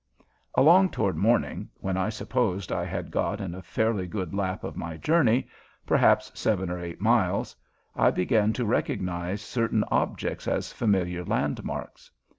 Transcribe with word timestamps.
Along 0.55 0.89
toward 0.89 1.15
morning, 1.15 1.69
when 1.75 1.95
I 1.95 2.09
supposed 2.09 2.71
I 2.71 2.85
had 2.85 3.11
got 3.11 3.39
in 3.39 3.53
a 3.53 3.61
fairly 3.61 4.07
good 4.07 4.33
lap 4.33 4.63
of 4.63 4.75
my 4.75 4.97
journey 4.97 5.47
perhaps 5.85 6.31
seven 6.33 6.71
or 6.71 6.79
eight 6.79 6.99
miles 6.99 7.55
I 7.95 8.09
began 8.09 8.51
to 8.53 8.65
recognize 8.65 9.43
certain 9.43 9.83
objects 9.91 10.47
as 10.47 10.73
familiar 10.73 11.23
landmarks. 11.23 12.09